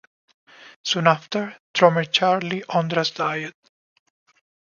Soon 0.81 1.05
after, 1.05 1.55
drummer 1.75 2.05
Charlie 2.05 2.63
Ondras 2.69 3.13
died. 3.13 3.53